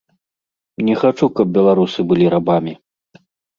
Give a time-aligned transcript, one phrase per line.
[0.87, 2.77] Не хачу, каб беларусы былі рабамі.